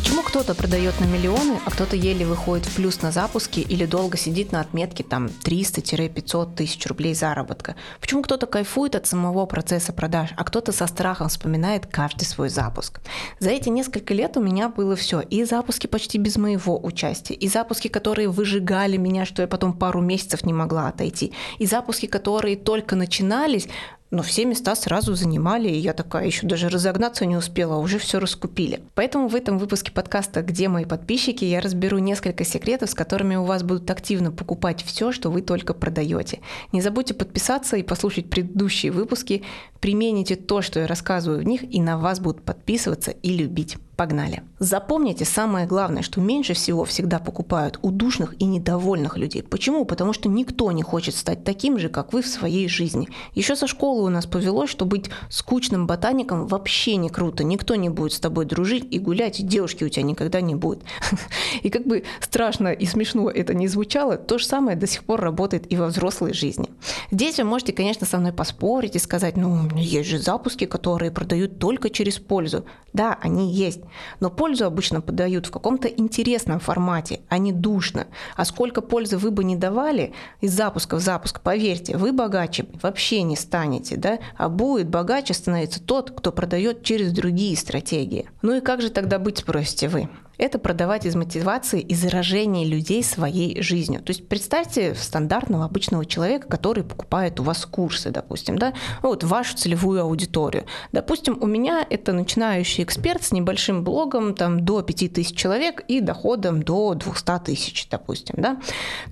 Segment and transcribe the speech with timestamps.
[0.00, 4.16] Почему кто-то продает на миллионы, а кто-то еле выходит в плюс на запуске или долго
[4.16, 7.76] сидит на отметке там 300-500 тысяч рублей заработка?
[8.00, 13.02] Почему кто-то кайфует от самого процесса продаж, а кто-то со страхом вспоминает каждый свой запуск?
[13.40, 15.20] За эти несколько лет у меня было все.
[15.20, 20.00] И запуски почти без моего участия, и запуски, которые выжигали меня, что я потом пару
[20.00, 23.68] месяцев не могла отойти, и запуски, которые только начинались,
[24.10, 27.98] но все места сразу занимали, и я такая еще даже разогнаться не успела, а уже
[27.98, 28.80] все раскупили.
[28.94, 33.44] Поэтому в этом выпуске подкаста «Где мои подписчики» я разберу несколько секретов, с которыми у
[33.44, 36.40] вас будут активно покупать все, что вы только продаете.
[36.72, 39.44] Не забудьте подписаться и послушать предыдущие выпуски,
[39.80, 43.76] примените то, что я рассказываю в них, и на вас будут подписываться и любить.
[44.00, 44.42] Погнали.
[44.58, 49.42] Запомните самое главное, что меньше всего всегда покупают у душных и недовольных людей.
[49.42, 49.84] Почему?
[49.84, 53.10] Потому что никто не хочет стать таким же, как вы в своей жизни.
[53.34, 57.44] Еще со школы у нас повелось, что быть скучным ботаником вообще не круто.
[57.44, 60.82] Никто не будет с тобой дружить и гулять, и девушки у тебя никогда не будет.
[61.62, 65.20] И как бы страшно и смешно это не звучало, то же самое до сих пор
[65.20, 66.70] работает и во взрослой жизни.
[67.10, 71.58] Здесь вы можете, конечно, со мной поспорить и сказать, ну, есть же запуски, которые продают
[71.58, 72.64] только через пользу.
[72.92, 73.80] Да, они есть.
[74.20, 78.06] Но пользу обычно подают в каком-то интересном формате, а не душно.
[78.36, 83.22] А сколько пользы вы бы не давали из запуска в запуск, поверьте, вы богаче вообще
[83.22, 84.18] не станете, да?
[84.36, 88.28] А будет богаче становится тот, кто продает через другие стратегии.
[88.42, 90.08] Ну и как же тогда быть, спросите вы?
[90.40, 94.00] Это продавать из мотивации и заражения людей своей жизнью.
[94.00, 99.56] То есть представьте стандартного обычного человека, который покупает у вас курсы, допустим, да, вот вашу
[99.56, 100.64] целевую аудиторию.
[100.92, 106.62] Допустим, у меня это начинающий эксперт с небольшим блогом там, до 5000 человек и доходом
[106.62, 108.36] до 200 тысяч, допустим.
[108.38, 108.60] Да?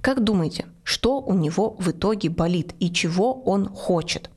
[0.01, 4.31] Как думаете, что у него в итоге болит и чего он хочет?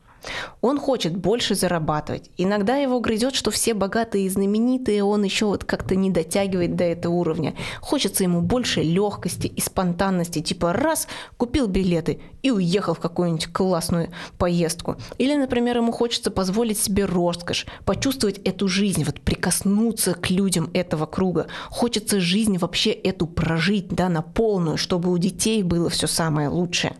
[0.61, 2.29] Он хочет больше зарабатывать.
[2.37, 6.83] Иногда его грызет, что все богатые и знаменитые, он еще вот как-то не дотягивает до
[6.83, 7.55] этого уровня.
[7.81, 14.11] Хочется ему больше легкости и спонтанности, типа раз, купил билеты и уехал в какую-нибудь классную
[14.37, 14.97] поездку.
[15.17, 21.05] Или, например, ему хочется позволить себе роскошь, почувствовать эту жизнь, вот прикоснуться к людям этого
[21.05, 21.47] круга.
[21.69, 26.95] Хочется жизнь вообще эту прожить, да, на полную, чтобы у детей было все самое лучшее.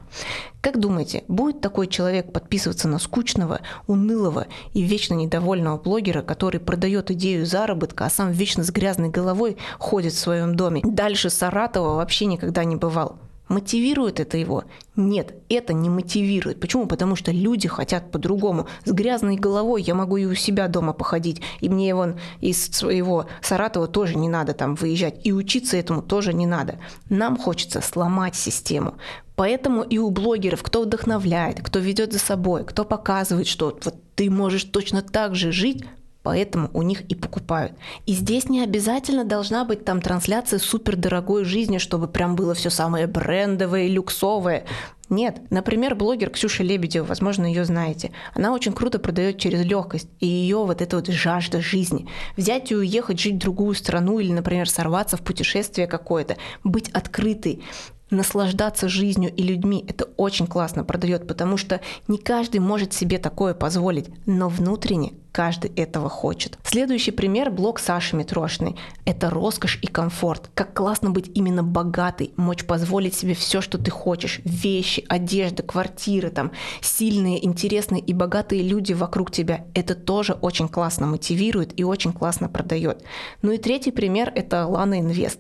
[0.62, 7.10] Как думаете, будет такой человек подписываться на скучного, унылого и вечно недовольного блогера, который продает
[7.10, 10.82] идею заработка, а сам вечно с грязной головой ходит в своем доме?
[10.84, 13.18] Дальше Саратова вообще никогда не бывал.
[13.52, 14.64] Мотивирует это его?
[14.96, 16.62] Нет, это не мотивирует.
[16.62, 16.86] Почему?
[16.86, 18.68] Потому что люди хотят по-другому.
[18.86, 23.26] С грязной головой я могу и у себя дома походить, и мне вон из своего
[23.42, 26.80] Саратова тоже не надо там выезжать, и учиться этому тоже не надо.
[27.10, 28.94] Нам хочется сломать систему.
[29.36, 34.30] Поэтому и у блогеров, кто вдохновляет, кто ведет за собой, кто показывает, что вот ты
[34.30, 35.84] можешь точно так же жить,
[36.24, 37.74] Поэтому у них и покупают.
[38.06, 43.08] И здесь не обязательно должна быть там трансляция супердорогой жизни, чтобы прям было все самое
[43.08, 44.66] брендовое, люксовое.
[45.10, 45.42] Нет.
[45.50, 48.12] Например, блогер Ксюша Лебедева, возможно, ее знаете.
[48.34, 52.08] Она очень круто продает через легкость и ее вот эта вот жажда жизни.
[52.38, 57.64] Взять и уехать жить в другую страну или, например, сорваться в путешествие какое-то, быть открытой
[58.12, 59.86] наслаждаться жизнью и людьми.
[59.88, 65.72] Это очень классно продает, потому что не каждый может себе такое позволить, но внутренне каждый
[65.76, 66.58] этого хочет.
[66.64, 68.76] Следующий пример– блог Саши Митрошиной.
[69.06, 70.50] Это роскошь и комфорт.
[70.54, 74.42] Как классно быть именно богатой, мочь позволить себе все, что ты хочешь.
[74.44, 79.66] Вещи, одежда, квартиры, там, сильные, интересные и богатые люди вокруг тебя.
[79.74, 83.04] Это тоже очень классно мотивирует и очень классно продает.
[83.42, 85.40] Ну и третий пример– это Лана Инвест.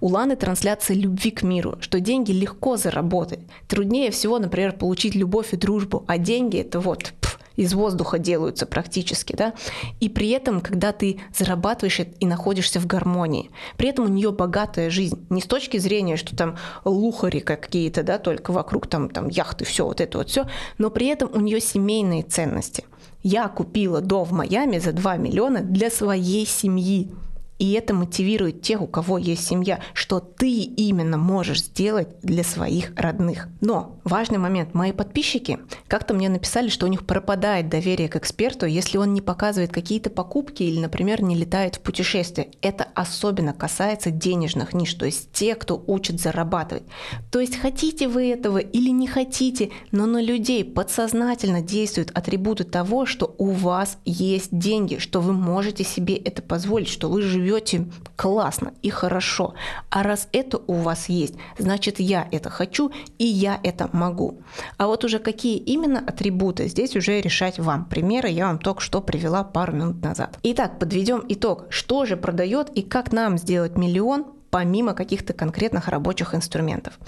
[0.00, 3.40] У Ланы трансляция любви к миру, что деньги легко заработать.
[3.68, 7.12] Труднее всего, например, получить любовь и дружбу, а деньги– это вот
[7.58, 9.52] из воздуха делаются практически, да,
[9.98, 14.90] и при этом, когда ты зарабатываешь и находишься в гармонии, при этом у нее богатая
[14.90, 19.64] жизнь, не с точки зрения, что там лухари какие-то, да, только вокруг там, там яхты,
[19.64, 20.46] все вот это вот все,
[20.78, 22.84] но при этом у нее семейные ценности.
[23.24, 27.10] Я купила дом в Майами за 2 миллиона для своей семьи.
[27.58, 32.92] И это мотивирует тех, у кого есть семья, что ты именно можешь сделать для своих
[32.96, 33.48] родных.
[33.60, 34.74] Но важный момент.
[34.74, 35.58] Мои подписчики
[35.88, 40.08] как-то мне написали, что у них пропадает доверие к эксперту, если он не показывает какие-то
[40.10, 42.50] покупки или, например, не летает в путешествие.
[42.62, 46.84] Это особенно касается денежных ниш, то есть те, кто учит зарабатывать.
[47.30, 53.04] То есть хотите вы этого или не хотите, но на людей подсознательно действуют атрибуты того,
[53.04, 57.86] что у вас есть деньги, что вы можете себе это позволить, что вы живете живете
[58.16, 59.54] классно и хорошо.
[59.90, 64.42] А раз это у вас есть, значит я это хочу и я это могу.
[64.76, 67.86] А вот уже какие именно атрибуты, здесь уже решать вам.
[67.86, 70.38] Примеры я вам только что привела пару минут назад.
[70.42, 71.66] Итак, подведем итог.
[71.70, 76.98] Что же продает и как нам сделать миллион помимо каких-то конкретных рабочих инструментов.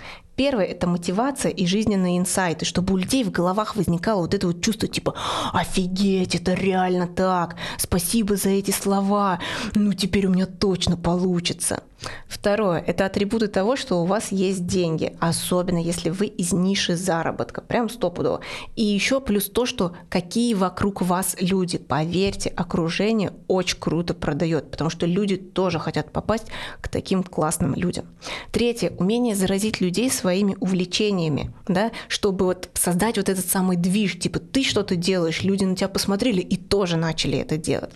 [0.41, 4.63] Первое– это мотивация и жизненные инсайты, чтобы у людей в головах возникало вот это вот
[4.63, 5.15] чувство типа
[5.53, 7.57] «Офигеть, это реально так!
[7.77, 9.39] Спасибо за эти слова!
[9.75, 11.83] Ну теперь у меня точно получится!»
[12.27, 17.61] Второе– это атрибуты того, что у вас есть деньги, особенно если вы из ниши заработка,
[17.61, 18.41] прям стопудово.
[18.77, 21.77] И еще плюс то, что какие вокруг вас люди.
[21.77, 26.47] Поверьте, окружение очень круто продает, потому что люди тоже хотят попасть
[26.81, 28.07] к таким классным людям.
[28.53, 34.38] Третье– умение заразить людей своими увлечениями, да, чтобы вот создать вот этот самый движ, типа
[34.38, 37.91] ты что-то делаешь, люди на тебя посмотрели и тоже начали это делать.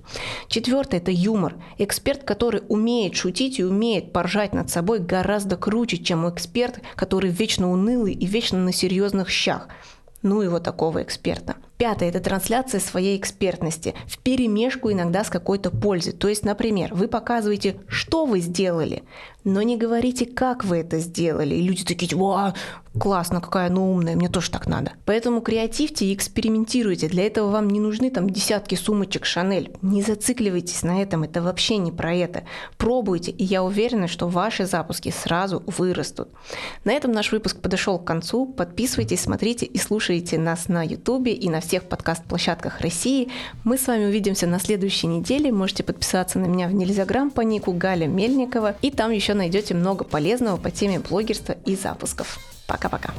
[0.48, 1.54] Четвертое– это юмор.
[1.78, 7.70] Эксперт, который умеет шутить и умеет поржать над собой гораздо круче, чем эксперт, который вечно
[7.70, 9.69] унылый и вечно на серьезных щах.
[10.22, 11.54] Ну его такого эксперта.
[11.76, 16.12] Пятое– это трансляция своей экспертности в перемешку иногда с какой-то пользой.
[16.12, 19.02] То есть, например, вы показываете, что вы сделали,
[19.42, 21.54] но не говорите, как вы это сделали.
[21.54, 22.54] И люди такие, вау,
[22.98, 24.92] классно, какая она умная, мне тоже так надо.
[25.04, 27.08] Поэтому креативьте и экспериментируйте.
[27.08, 29.72] Для этого вам не нужны там десятки сумочек Шанель.
[29.82, 32.44] Не зацикливайтесь на этом, это вообще не про это.
[32.78, 36.28] Пробуйте, и я уверена, что ваши запуски сразу вырастут.
[36.84, 38.46] На этом наш выпуск подошел к концу.
[38.46, 43.28] Подписывайтесь, смотрите и слушайте нас на YouTube и на всех подкаст-площадках России.
[43.64, 45.52] Мы с вами увидимся на следующей неделе.
[45.52, 48.76] Можете подписаться на меня в Нельзяграм по нику Галя Мельникова.
[48.82, 52.38] И там еще найдете много полезного по теме блогерства и запусков.
[52.66, 53.12] Пока-пока.